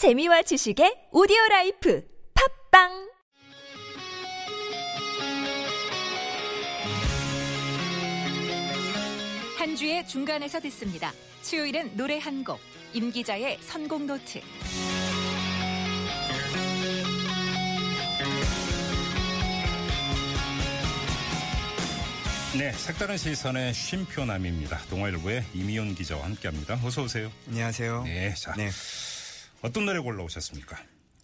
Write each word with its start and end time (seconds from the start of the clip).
재미와 0.00 0.40
지식의 0.40 1.08
오디오 1.12 1.36
라이프 1.50 2.02
팟빵 2.72 3.10
한 9.58 9.76
주의 9.76 10.08
중간에서 10.08 10.58
듣습니다. 10.60 11.12
수요일은 11.42 11.98
노래 11.98 12.18
한 12.18 12.42
곡, 12.42 12.60
임 12.94 13.12
기자의 13.12 13.58
선곡 13.60 14.04
노트. 14.04 14.40
네, 22.56 22.72
색다른 22.72 23.18
시선의 23.18 23.74
쉼표남입니다. 23.74 24.78
동아일보의 24.88 25.44
임희윤 25.52 25.94
기자와 25.94 26.24
함께합니다. 26.24 26.80
어서 26.82 27.02
오세요. 27.02 27.30
안녕하세요. 27.48 28.04
네, 28.04 28.32
자 28.32 28.54
네. 28.56 28.70
어떤 29.62 29.86
노래 29.86 29.98
골라오셨습니까? 29.98 30.76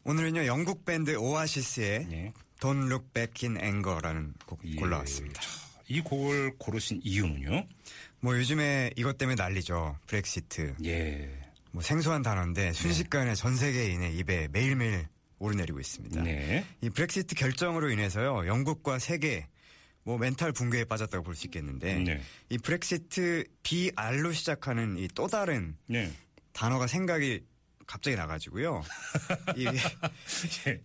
오늘은요 0.04 0.46
영국 0.46 0.84
밴드 0.84 1.16
오아시스의 1.16 2.06
네. 2.06 2.32
Don't 2.60 2.86
Look 2.86 3.08
Back 3.12 3.48
in 3.48 3.62
Anger라는 3.62 4.34
곡 4.46 4.60
예, 4.64 4.76
골라왔습니다. 4.76 5.40
자, 5.40 5.48
이 5.88 6.00
곡을 6.00 6.54
고르신 6.58 7.00
이유는요? 7.02 7.66
뭐 8.20 8.36
요즘에 8.36 8.90
이것 8.96 9.18
때문에 9.18 9.34
난리죠. 9.36 9.98
브렉시트. 10.06 10.76
예, 10.84 11.30
뭐 11.72 11.82
생소한 11.82 12.22
단어인데 12.22 12.72
순식간에 12.72 13.34
전 13.34 13.56
세계인의 13.56 14.16
입에 14.18 14.48
매일매일 14.48 15.08
오르내리고 15.38 15.80
있습니다. 15.80 16.22
네, 16.22 16.64
이 16.80 16.88
브렉시트 16.90 17.34
결정으로 17.34 17.90
인해서요 17.90 18.46
영국과 18.46 18.98
세계 18.98 19.46
뭐 20.02 20.16
멘탈 20.18 20.52
붕괴에 20.52 20.84
빠졌다고 20.84 21.24
볼 21.24 21.34
수 21.34 21.46
있겠는데 21.46 21.98
네. 21.98 22.20
이 22.48 22.58
브렉시트 22.58 23.44
BR로 23.62 24.32
시작하는 24.32 24.96
이 24.98 25.08
또 25.14 25.26
다른 25.26 25.76
네, 25.86 26.10
단어가 26.52 26.86
생각이 26.86 27.42
갑자기 27.86 28.16
나가지고요. 28.16 28.82
이 29.56 29.66
예, 30.66 30.80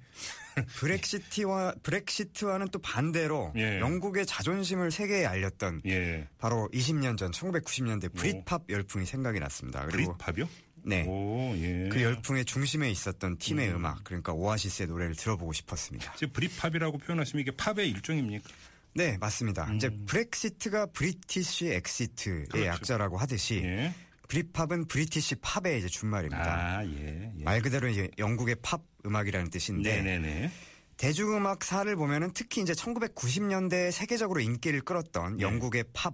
브렉시트와 0.79 1.75
브렉시트와는 1.83 2.69
또 2.69 2.79
반대로 2.79 3.53
예. 3.55 3.79
영국의 3.79 4.25
자존심을 4.25 4.91
세계에 4.91 5.25
알렸던 5.25 5.81
예. 5.85 6.27
바로 6.37 6.69
20년 6.73 7.17
전 7.17 7.31
1990년대 7.31 8.13
브릿팝 8.13 8.63
열풍이 8.69 9.05
생각이 9.05 9.39
났습니다. 9.39 9.85
그리고 9.85 10.15
브릿팝이요? 10.17 10.49
네. 10.83 11.05
오, 11.07 11.53
예. 11.55 11.89
그 11.91 12.01
열풍의 12.01 12.45
중심에 12.45 12.89
있었던 12.89 13.37
팀의 13.37 13.69
음. 13.69 13.85
악 13.85 14.03
그러니까 14.03 14.33
오아시스의 14.33 14.87
노래를 14.87 15.15
들어보고 15.15 15.53
싶었습니다. 15.53 16.13
지금 16.15 16.33
브릿팝이라고 16.33 16.97
표현하시면 16.97 17.41
이게 17.41 17.51
팝의 17.51 17.89
일종입니까? 17.89 18.49
네, 18.93 19.17
맞습니다. 19.19 19.71
이제 19.73 19.89
브렉시트가 19.89 20.87
British 20.87 21.67
exit의 21.67 22.37
음. 22.37 22.45
그렇죠. 22.49 22.67
약자라고 22.67 23.17
하듯이 23.17 23.61
예. 23.63 23.93
브릿팝은 24.31 24.85
British 24.85 25.35
pop의 25.41 25.79
이제 25.79 25.89
준말입니다. 25.89 26.77
아, 26.77 26.85
예. 26.85 27.33
예. 27.37 27.43
말 27.43 27.61
그대로 27.61 27.89
이제 27.89 28.09
영국의 28.17 28.55
팝 28.61 28.81
음악이라는 29.05 29.49
뜻인데 29.49 30.01
네네네. 30.01 30.51
대중음악사를 30.95 31.93
보면은 31.97 32.31
특히 32.33 32.61
이제 32.61 32.71
1990년대 32.71 33.91
세계적으로 33.91 34.39
인기를 34.39 34.81
끌었던 34.81 35.37
네. 35.37 35.43
영국의 35.43 35.83
팝, 35.91 36.13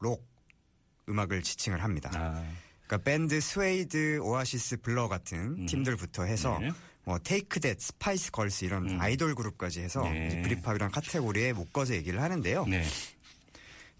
록 0.00 0.26
음악을 1.10 1.42
지칭을 1.42 1.82
합니다. 1.82 2.10
아, 2.14 2.42
그러니까 2.86 3.04
밴드 3.04 3.38
스웨이드, 3.38 4.20
오아시스, 4.20 4.78
블러 4.78 5.08
같은 5.08 5.38
음. 5.38 5.66
팀들부터 5.66 6.24
해서 6.24 6.58
네. 6.60 6.70
뭐 7.04 7.18
테이크 7.18 7.60
댓, 7.60 7.80
스파이스 7.82 8.30
걸스 8.30 8.64
이런 8.64 8.88
음. 8.88 9.00
아이돌 9.00 9.34
그룹까지 9.34 9.80
해서 9.80 10.02
네. 10.04 10.40
브리팝이란 10.40 10.90
카테고리에 10.90 11.52
묶어서 11.52 11.94
얘기를 11.94 12.22
하는데요. 12.22 12.64
네. 12.66 12.84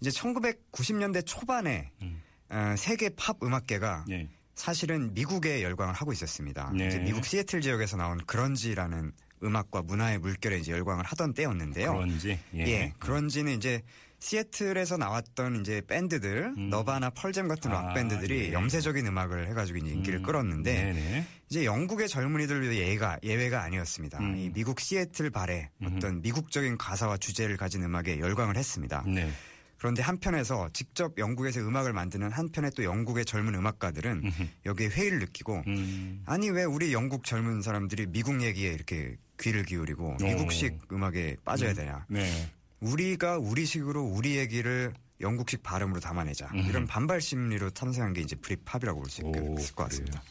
이제 0.01 0.09
1990년대 0.09 1.23
초반에 1.25 1.91
음. 2.01 2.23
어, 2.49 2.75
세계 2.77 3.09
팝 3.09 3.37
음악계가 3.43 4.05
네. 4.07 4.27
사실은 4.55 5.13
미국에 5.13 5.63
열광을 5.63 5.93
하고 5.93 6.11
있었습니다. 6.11 6.71
네. 6.75 6.87
이제 6.87 6.99
미국 6.99 7.25
시애틀 7.25 7.61
지역에서 7.61 7.97
나온 7.97 8.19
그런지라는 8.25 9.13
음악과 9.41 9.83
문화의 9.83 10.19
물결에 10.19 10.57
이제 10.59 10.71
열광을 10.73 11.05
하던 11.05 11.33
때였는데요. 11.33 11.93
그런지. 11.93 12.37
예. 12.55 12.59
예. 12.59 12.93
그런지는 12.99 13.53
이제 13.55 13.81
시애틀에서 14.19 14.97
나왔던 14.97 15.61
이제 15.61 15.81
밴드들, 15.87 16.53
음. 16.57 16.69
너바나 16.69 17.11
펄잼 17.11 17.47
같은 17.47 17.71
아, 17.71 17.81
락 17.81 17.93
밴드들이 17.93 18.49
예. 18.49 18.53
염세적인 18.53 19.07
음악을 19.07 19.47
해가지고 19.47 19.77
이제 19.79 19.91
인기를 19.91 20.19
음. 20.19 20.23
끌었는데 20.23 20.73
네네. 20.73 21.25
이제 21.49 21.63
영국의 21.63 22.09
젊은이들 22.09 22.75
예가 22.75 23.19
예외가 23.23 23.63
아니었습니다. 23.63 24.19
음. 24.19 24.35
이 24.35 24.49
미국 24.49 24.81
시애틀 24.81 25.29
발에 25.29 25.69
어떤 25.85 26.21
미국적인 26.21 26.77
가사와 26.77 27.17
주제를 27.17 27.55
가진 27.55 27.81
음악에 27.83 28.19
열광을 28.19 28.57
했습니다. 28.57 29.05
네. 29.07 29.31
그런데 29.79 30.01
한편에서 30.01 30.69
직접 30.73 31.17
영국에서 31.17 31.61
음악을 31.61 31.93
만드는 31.93 32.31
한편의 32.31 32.71
또 32.75 32.83
영국의 32.83 33.25
젊은 33.25 33.55
음악가들은 33.55 34.31
여기에 34.65 34.89
회의를 34.89 35.19
느끼고 35.19 35.63
음. 35.67 36.21
아니 36.25 36.49
왜 36.49 36.65
우리 36.65 36.93
영국 36.93 37.23
젊은 37.23 37.61
사람들이 37.61 38.07
미국 38.07 38.43
얘기에 38.43 38.73
이렇게 38.73 39.15
귀를 39.39 39.63
기울이고 39.63 40.17
미국식 40.21 40.79
음악에 40.91 41.37
빠져야 41.45 41.73
되냐. 41.73 42.05
네. 42.09 42.49
우리가 42.81 43.37
우리식으로 43.37 44.03
우리 44.03 44.37
얘기를 44.37 44.93
영국식 45.21 45.63
발음으로 45.63 45.99
담아내자. 45.99 46.49
이런 46.53 46.87
반발 46.87 47.19
심리로 47.19 47.71
탄생한 47.71 48.13
게 48.13 48.21
이제 48.21 48.35
브릿팝이라고 48.35 48.99
볼수 49.01 49.21
오, 49.23 49.55
있을 49.59 49.75
것 49.75 49.83
같습니다. 49.85 50.21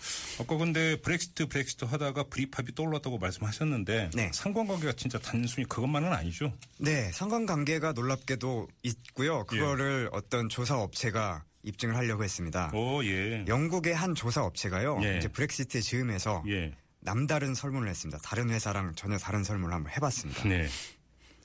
아까 0.40 0.56
근데 0.56 1.00
브렉시트 1.00 1.46
브렉시트 1.48 1.84
하다가 1.84 2.24
브리팝이 2.24 2.74
떠올랐다고 2.74 3.18
말씀하셨는데 3.18 4.10
네. 4.14 4.30
상관관계가 4.32 4.92
진짜 4.94 5.18
단순히 5.18 5.66
그것만은 5.66 6.12
아니죠. 6.12 6.52
네, 6.78 7.10
상관관계가 7.12 7.92
놀랍게도 7.92 8.68
있고요. 8.82 9.44
그거를 9.44 10.08
어떤 10.12 10.48
조사 10.48 10.78
업체가 10.78 11.44
입증을 11.64 11.96
하려고 11.96 12.24
했습니다. 12.24 12.70
오 12.72 13.04
예. 13.04 13.44
영국의 13.46 13.94
한 13.94 14.14
조사 14.14 14.42
업체가요. 14.42 15.00
예. 15.02 15.18
이제 15.18 15.28
브렉시트에 15.28 15.80
즈음해서 15.80 16.44
예. 16.48 16.72
남다른 17.00 17.54
설문을 17.54 17.88
했습니다. 17.88 18.18
다른 18.22 18.50
회사랑 18.50 18.94
전혀 18.94 19.18
다른 19.18 19.44
설문을 19.44 19.74
한번 19.74 19.92
해봤습니다. 19.92 20.48
네. 20.48 20.66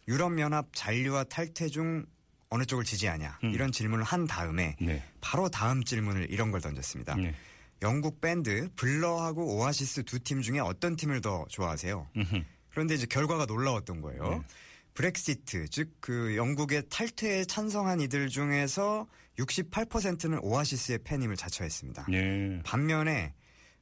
유럽연합 0.07 0.67
잔류와 0.73 1.25
탈퇴 1.25 1.67
중 1.67 2.05
어느 2.53 2.65
쪽을 2.65 2.83
지지하냐 2.85 3.39
이런 3.41 3.71
질문을 3.71 4.03
한 4.03 4.27
다음에 4.27 4.75
네. 4.79 5.03
바로 5.21 5.49
다음 5.49 5.83
질문을 5.83 6.27
이런 6.29 6.51
걸 6.51 6.61
던졌습니다. 6.61 7.15
네. 7.15 7.33
영국 7.81 8.21
밴드 8.21 8.69
블러하고 8.75 9.57
오아시스 9.57 10.03
두 10.03 10.19
팀 10.19 10.41
중에 10.41 10.59
어떤 10.59 10.95
팀을 10.95 11.21
더 11.21 11.45
좋아하세요? 11.49 12.07
음흠. 12.15 12.43
그런데 12.69 12.93
이제 12.95 13.05
결과가 13.07 13.45
놀라웠던 13.45 14.01
거예요. 14.01 14.29
네. 14.29 14.41
브렉시트 14.93 15.67
즉 15.69 15.91
그 15.99 16.35
영국의 16.37 16.83
탈퇴에 16.89 17.45
찬성한 17.45 17.99
이들 18.01 18.29
중에서 18.29 19.07
68%는 19.39 20.37
오아시스의 20.43 20.99
팬임을 21.03 21.35
자처했습니다. 21.35 22.05
네. 22.09 22.61
반면에 22.63 23.33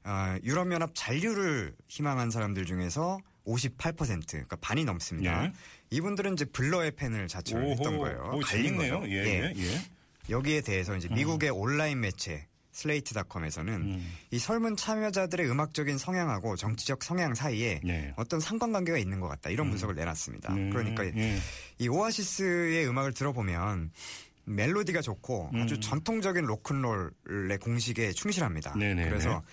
어, 0.06 0.38
유럽연합 0.44 0.92
잔류를 0.96 1.76
희망한 1.90 2.32
사람들 2.32 2.66
중에서 2.66 3.20
58% 3.46 4.28
그러니까 4.28 4.56
반이 4.58 4.86
넘습니다. 4.86 5.46
예. 5.46 5.54
이분들은 5.90 6.34
이제 6.34 6.46
블러의 6.46 6.92
팬을 6.92 7.28
자처를 7.28 7.72
했던 7.72 7.98
거예요. 7.98 8.32
오, 8.34 8.40
갈린 8.40 8.74
재밌네요. 8.74 9.00
거죠. 9.02 9.12
예. 9.12 9.26
예. 9.26 9.54
예. 9.56 9.82
여기에 10.30 10.62
대해서 10.62 10.96
이제 10.96 11.10
미국의 11.10 11.50
온라인 11.50 12.00
매체 12.02 12.48
슬레이트닷컴에서는 12.72 13.74
음. 13.74 14.14
이 14.32 14.40
설문 14.40 14.78
참여자들의 14.78 15.50
음악적인 15.50 15.98
성향하고 15.98 16.56
정치적 16.56 17.04
성향 17.04 17.36
사이에 17.36 17.82
네. 17.84 18.14
어떤 18.16 18.40
상관관계가 18.40 18.98
있는 18.98 19.20
것 19.20 19.28
같다 19.28 19.50
이런 19.50 19.70
분석을 19.70 19.96
내놨습니다. 19.96 20.54
음, 20.54 20.70
그러니까 20.70 21.06
예. 21.06 21.38
이 21.80 21.88
오아시스의 21.90 22.88
음악을 22.88 23.14
들어보면 23.14 23.92
멜로디가 24.46 25.02
좋고 25.02 25.52
아주 25.54 25.80
전통적인 25.80 26.46
로큰롤의 26.46 27.58
공식에 27.62 28.12
충실합니다. 28.12 28.74
음. 28.76 28.80
네네네. 28.80 29.10
그래서 29.10 29.32
어, 29.32 29.44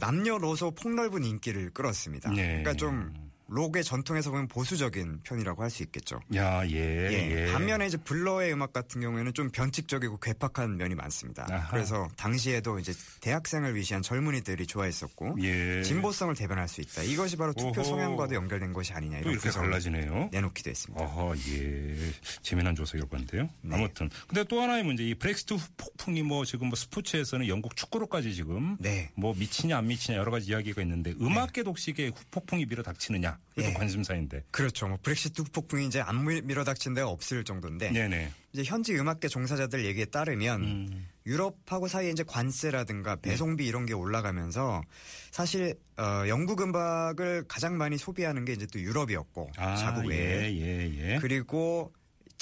남녀노소 0.00 0.72
폭넓은 0.72 1.24
인기를 1.24 1.70
끌었습니다. 1.70 2.30
네. 2.30 2.62
그러니까 2.62 2.74
좀 2.74 3.12
록의 3.52 3.84
전통에서 3.84 4.30
보면 4.30 4.48
보수적인 4.48 5.20
편이라고 5.24 5.62
할 5.62 5.72
수 5.72 5.82
있겠죠. 5.84 6.20
야, 6.34 6.66
예. 6.68 6.74
예. 6.74 7.46
예. 7.46 7.52
반면에 7.52 7.86
이제 7.86 7.96
블러의 7.96 8.52
음악 8.52 8.74
같은 8.74 9.00
경우에는 9.00 9.32
좀 9.32 9.50
변칙적이고 9.50 10.18
괴팍한 10.18 10.76
면이 10.76 10.94
많습니다. 10.94 11.46
아하. 11.50 11.70
그래서 11.70 12.08
당시에도 12.16 12.78
이제 12.78 12.92
대학생을 13.22 13.74
위시한 13.74 14.02
젊은이들이 14.02 14.66
좋아했었고 14.66 15.36
예. 15.42 15.82
진보성을 15.82 16.34
대변할 16.34 16.68
수 16.68 16.82
있다. 16.82 17.02
이것이 17.04 17.36
바로 17.36 17.54
투표 17.54 17.80
오호. 17.80 17.84
성향과도 17.84 18.34
연결된 18.34 18.74
것이 18.74 18.92
아니냐 18.92 19.18
이렇게 19.20 19.38
분석을 19.38 19.68
갈라지네요. 19.70 20.28
내놓기도 20.30 20.68
했습니다. 20.70 21.02
어허, 21.04 21.34
예. 21.48 22.12
재미난 22.42 22.74
조사 22.74 22.98
결과인데요. 22.98 23.48
네. 23.62 23.76
아무튼. 23.76 24.10
근데 24.26 24.44
또 24.44 24.60
하나의 24.60 24.82
문제, 24.82 25.04
이 25.04 25.14
브렉시트 25.14 25.56
폭풍이 25.78 26.22
뭐 26.22 26.44
지금 26.44 26.68
뭐 26.68 26.76
스포츠에서는 26.76 27.48
영국 27.48 27.76
축구로까지 27.76 28.34
지금 28.34 28.76
네. 28.78 29.10
뭐 29.14 29.34
미치냐 29.34 29.78
안 29.78 29.86
미치냐 29.86 30.18
여러 30.18 30.30
가지 30.30 30.50
이야기가 30.50 30.82
있는데 30.82 31.12
음악계 31.20 31.62
독식에 31.62 32.10
폭풍이 32.30 32.66
밀어 32.66 32.82
닥치느냐. 32.82 33.38
이것도 33.56 33.68
예. 33.70 33.74
관심사인데. 33.74 34.44
그렇죠. 34.50 34.88
뭐 34.88 34.98
브렉시트 35.02 35.42
폭풍이 35.52 35.86
이제 35.86 36.00
안 36.00 36.24
밀- 36.24 36.42
밀어닥친 36.42 36.94
데가 36.94 37.08
없을 37.08 37.44
정도인데 37.44 37.90
네네. 37.90 38.30
이제 38.52 38.62
현지 38.64 38.94
음악계 38.96 39.28
종사자들 39.28 39.84
얘기에 39.84 40.06
따르면 40.06 40.62
음. 40.62 41.08
유럽하고 41.26 41.86
사이에 41.86 42.10
이제 42.10 42.24
관세라든가 42.26 43.16
배송비 43.16 43.66
이런 43.66 43.84
게 43.86 43.92
올라가면서 43.92 44.82
사실 45.30 45.74
어, 45.98 46.24
영국 46.28 46.62
음악을 46.62 47.44
가장 47.46 47.76
많이 47.76 47.98
소비하는 47.98 48.44
게 48.44 48.52
이제 48.54 48.66
또 48.72 48.80
유럽이었고 48.80 49.50
아, 49.56 49.76
자국 49.76 50.06
외에 50.06 50.50
예, 50.50 50.60
예, 50.60 51.12
예. 51.14 51.18
그리고 51.20 51.92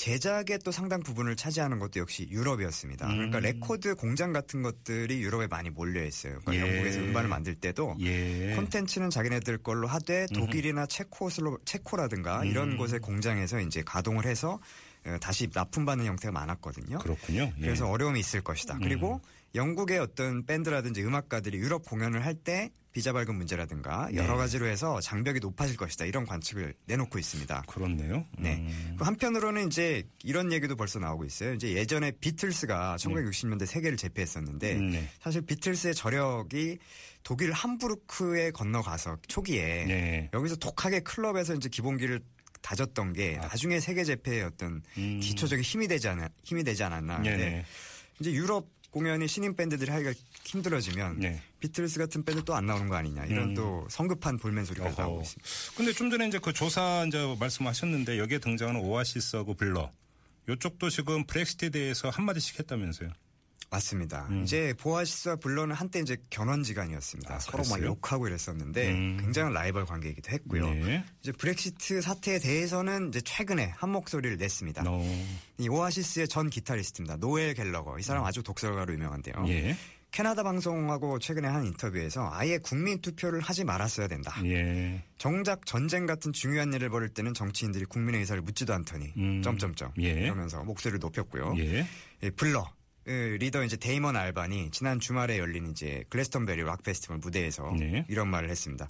제작의 0.00 0.60
또 0.64 0.70
상당 0.70 1.00
부분을 1.00 1.36
차지하는 1.36 1.78
것도 1.78 2.00
역시 2.00 2.26
유럽이었습니다. 2.30 3.06
그러니까 3.06 3.36
음. 3.36 3.42
레코드 3.42 3.94
공장 3.94 4.32
같은 4.32 4.62
것들이 4.62 5.20
유럽에 5.20 5.46
많이 5.46 5.68
몰려 5.68 6.02
있어요. 6.02 6.38
그러니까 6.40 6.66
예. 6.66 6.72
영국에서 6.72 7.00
음반을 7.00 7.28
만들 7.28 7.54
때도 7.54 7.96
예. 8.00 8.54
콘텐츠는 8.56 9.10
자기네들 9.10 9.58
걸로 9.58 9.86
하되 9.86 10.26
독일이나 10.32 10.86
체코슬로 10.86 11.58
체코라든가 11.66 12.46
이런 12.46 12.72
음. 12.72 12.76
곳의 12.78 13.00
공장에서 13.00 13.60
이제 13.60 13.82
가동을 13.82 14.24
해서 14.24 14.54
어, 14.54 14.58
다시 15.20 15.48
납품받는 15.52 16.06
형태가 16.06 16.32
많았거든요. 16.32 16.98
그렇군요. 16.98 17.52
예. 17.56 17.60
그래서 17.60 17.88
어려움이 17.88 18.20
있을 18.20 18.40
것이다. 18.42 18.78
그리고 18.82 19.20
영국의 19.54 19.98
어떤 19.98 20.44
밴드라든지 20.46 21.02
음악가들이 21.04 21.58
유럽 21.58 21.84
공연을 21.84 22.24
할 22.24 22.34
때 22.34 22.70
비자 22.92 23.12
발급 23.12 23.36
문제라든가 23.36 24.08
여러 24.14 24.32
네. 24.32 24.38
가지로 24.38 24.66
해서 24.66 25.00
장벽이 25.00 25.38
높아질 25.40 25.76
것이다. 25.76 26.06
이런 26.06 26.26
관측을 26.26 26.74
내놓고 26.86 27.18
있습니다. 27.18 27.62
그렇네요. 27.68 28.24
네. 28.38 28.56
음. 28.56 28.96
그 28.98 29.04
한편으로는 29.04 29.68
이제 29.68 30.02
이런 30.24 30.52
얘기도 30.52 30.74
벌써 30.74 30.98
나오고 30.98 31.24
있어요. 31.24 31.54
이제 31.54 31.72
예전에 31.72 32.10
비틀스가 32.12 32.96
1960년대 32.98 33.66
세계를 33.66 33.96
제패했었는데 33.96 34.76
음, 34.76 34.90
네. 34.90 35.08
사실 35.20 35.42
비틀스의 35.42 35.94
저력이 35.94 36.78
독일 37.22 37.52
함부르크에 37.52 38.50
건너가서 38.50 39.18
초기에 39.28 39.84
네. 39.84 40.30
여기서 40.32 40.56
독하게 40.56 41.00
클럽에서 41.00 41.54
이제 41.54 41.68
기본기를 41.68 42.20
다졌던 42.62 43.12
게 43.14 43.38
아. 43.40 43.46
나중에 43.48 43.80
세계 43.80 44.04
제패의 44.04 44.42
어떤 44.42 44.82
음. 44.98 45.20
기초적인 45.22 45.62
힘이 45.62 45.88
되지 45.88 46.08
않 46.08 46.28
힘이 46.44 46.64
되지 46.64 46.82
않았나. 46.84 47.18
네. 47.18 47.36
네. 47.36 47.64
이제 48.20 48.32
유럽 48.32 48.68
공연이 48.90 49.28
신인 49.28 49.54
밴드들이 49.54 49.90
하기가 49.90 50.12
힘들어지면 50.44 51.20
네. 51.20 51.40
비틀스 51.60 51.98
같은 52.00 52.24
밴드 52.24 52.42
또 52.44 52.54
안 52.54 52.66
나오는 52.66 52.88
거 52.88 52.96
아니냐 52.96 53.24
이런 53.26 53.50
음. 53.50 53.54
또 53.54 53.86
성급한 53.88 54.36
볼멘소리가 54.38 54.86
어허. 54.88 55.02
나오고 55.02 55.22
있습니다. 55.22 55.48
근데 55.76 55.92
좀 55.92 56.10
전에 56.10 56.26
이제 56.26 56.38
그 56.38 56.52
조사 56.52 57.04
이제 57.06 57.36
말씀하셨는데 57.38 58.18
여기에 58.18 58.38
등장하는 58.40 58.80
오아시스하고 58.80 59.54
블러 59.54 59.92
요쪽도 60.48 60.90
지금 60.90 61.24
브렉시트에 61.24 61.68
대해서 61.70 62.10
한마디씩 62.10 62.58
했다면서요. 62.58 63.10
맞습니다. 63.70 64.26
음. 64.30 64.42
이제 64.42 64.74
보아시스와 64.78 65.36
블러는 65.36 65.74
한때 65.74 66.00
이제 66.00 66.16
견원지간이었습니다. 66.30 67.34
아, 67.34 67.38
서로 67.38 67.58
막 67.58 67.76
그랬어요? 67.76 67.86
욕하고 67.90 68.26
이랬었는데 68.26 68.90
음. 68.90 69.18
굉장한 69.20 69.52
라이벌 69.52 69.86
관계이기도 69.86 70.32
했고요. 70.32 70.74
네. 70.74 71.04
이제 71.20 71.30
브렉시트 71.32 72.00
사태에 72.00 72.40
대해서는 72.40 73.08
이제 73.08 73.20
최근에 73.20 73.72
한 73.76 73.90
목소리를 73.90 74.36
냈습니다. 74.38 74.82
어. 74.86 75.26
이 75.58 75.68
오아시스의 75.68 76.26
전 76.26 76.50
기타리스트입니다. 76.50 77.16
노엘 77.18 77.54
갤러거. 77.54 77.98
이 77.98 78.02
사람 78.02 78.24
아주 78.24 78.42
독설가로 78.42 78.92
유명한데요. 78.92 79.34
음. 79.38 79.48
예. 79.48 79.76
캐나다 80.10 80.42
방송하고 80.42 81.20
최근에 81.20 81.46
한 81.46 81.64
인터뷰에서 81.64 82.28
아예 82.32 82.58
국민 82.58 83.00
투표를 83.00 83.40
하지 83.40 83.62
말았어야 83.62 84.08
된다. 84.08 84.34
예. 84.44 85.04
정작 85.18 85.64
전쟁 85.66 86.06
같은 86.06 86.32
중요한 86.32 86.72
일을 86.72 86.90
벌일 86.90 87.10
때는 87.10 87.32
정치인들이 87.32 87.84
국민의 87.84 88.22
의사를 88.22 88.42
묻지도 88.42 88.74
않더니 88.74 89.12
음. 89.16 89.40
점점점 89.42 89.92
예. 90.00 90.10
이러면서 90.24 90.64
목소리를 90.64 90.98
높였고요. 90.98 91.54
예. 91.58 91.86
예, 92.24 92.30
블러 92.30 92.64
그 92.64 92.79
리더 93.10 93.64
이제 93.64 93.76
데이먼 93.76 94.16
알반이 94.16 94.70
지난 94.70 95.00
주말에 95.00 95.38
열린 95.38 95.70
이제 95.70 96.04
글래스턴베리 96.08 96.62
락 96.62 96.82
페스티벌 96.82 97.18
무대에서 97.18 97.74
네. 97.78 98.04
이런 98.08 98.28
말을 98.28 98.50
했습니다. 98.50 98.86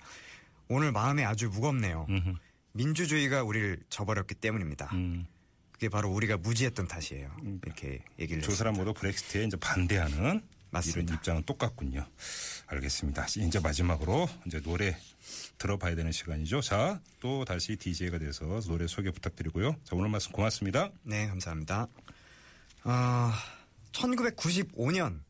오늘 0.69 0.93
마음이 0.93 1.25
아주 1.25 1.49
무겁네요. 1.49 2.07
음흠. 2.09 2.35
민주주의가 2.73 3.43
우리를 3.43 3.79
저버렸기 3.89 4.35
때문입니다. 4.37 4.91
음. 4.93 5.27
그게 5.73 5.89
바로 5.89 6.11
우리가 6.11 6.37
무지했던 6.37 6.89
탓이에요. 6.89 7.31
이렇게 7.65 8.05
얘기를 8.19 8.43
두. 8.43 8.55
사람 8.55 8.75
모두 8.75 8.93
브렉시트에 8.93 9.45
이제 9.45 9.57
반대하는 9.57 10.43
맞습니다. 10.71 11.01
이런 11.01 11.17
입장은 11.17 11.43
똑같군요. 11.45 12.07
알겠습니다. 12.67 13.27
이제 13.39 13.59
마지막으로 13.59 14.29
이제 14.47 14.61
노래 14.61 14.97
들어봐야 15.59 15.95
되는 15.97 16.13
시간이죠. 16.13 16.61
자, 16.61 17.01
또 17.21 17.45
다시 17.45 17.77
DJ가 17.77 18.19
돼서 18.19 18.45
노래 18.67 18.87
소개 18.87 19.11
부탁드리고요. 19.11 19.77
자, 19.85 19.97
오늘 19.97 20.11
말씀 20.11 20.33
고맙습니다. 20.33 20.91
네, 21.03 21.27
감사합니다. 21.29 21.89
아, 22.85 23.43
1995년 23.93 25.21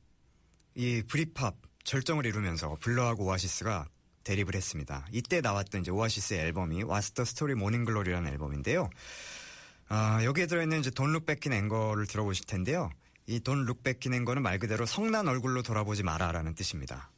이 0.74 1.02
브리팝 1.06 1.56
절정을 1.84 2.26
이루면서 2.26 2.76
블러하고 2.80 3.24
오아시스가 3.24 3.88
대립을 4.24 4.54
했습니다. 4.54 5.06
이때 5.12 5.40
나왔던 5.40 5.82
이제 5.82 5.90
오아시스의 5.90 6.40
앨범이 6.40 6.84
Story 7.22 7.52
Morning 7.52 7.86
Glory라는 7.86 8.30
앨범인데요. 8.32 8.90
아, 9.88 10.22
여기에 10.22 10.46
들어있는 10.46 10.80
이제 10.80 10.90
Back 10.90 11.50
in 11.50 11.64
Anger를 11.64 12.06
들어보실 12.06 12.46
텐데요. 12.46 12.90
이 13.26 13.40
Back 13.40 14.08
in 14.10 14.14
Anger는 14.14 14.42
말 14.42 14.58
그대로 14.58 14.86
성난 14.86 15.26
얼굴로 15.26 15.62
돌아보지 15.62 16.02
마라라는 16.02 16.54
뜻입니다. 16.54 17.10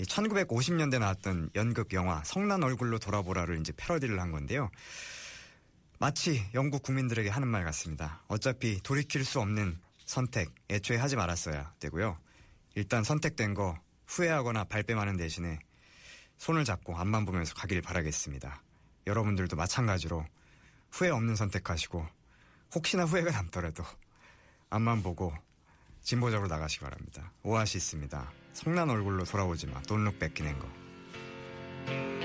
이 0.00 0.04
1950년대 0.04 0.98
나왔던 0.98 1.50
연극 1.54 1.92
영화 1.92 2.22
성난 2.24 2.62
얼굴로 2.62 2.98
돌아보라를 2.98 3.60
이제 3.60 3.72
패러디를 3.76 4.20
한 4.20 4.32
건데요. 4.32 4.70
마치 5.98 6.44
영국 6.54 6.82
국민들에게 6.84 7.28
하는 7.28 7.48
말 7.48 7.64
같습니다. 7.64 8.22
어차피 8.28 8.80
돌이킬 8.82 9.24
수 9.24 9.40
없는 9.40 9.78
선택 10.08 10.54
애초에 10.70 10.96
하지 10.96 11.16
말았어야 11.16 11.74
되고요. 11.80 12.18
일단 12.74 13.04
선택된 13.04 13.52
거 13.52 13.78
후회하거나 14.06 14.64
발뺌하는 14.64 15.18
대신에 15.18 15.58
손을 16.38 16.64
잡고 16.64 16.96
앞만 16.96 17.26
보면서 17.26 17.54
가길 17.54 17.82
바라겠습니다. 17.82 18.62
여러분들도 19.06 19.54
마찬가지로 19.54 20.24
후회 20.90 21.10
없는 21.10 21.36
선택하시고 21.36 22.06
혹시나 22.74 23.04
후회가 23.04 23.32
남더라도 23.32 23.84
앞만 24.70 25.02
보고 25.02 25.34
진보적으로 26.00 26.48
나가시기 26.48 26.82
바랍니다. 26.82 27.30
오아시스입니다. 27.42 28.32
성난 28.54 28.88
얼굴로 28.88 29.24
돌아오지 29.24 29.66
마. 29.66 29.82
Back 29.82 30.46
in 30.46 30.54
anger. 30.54 32.17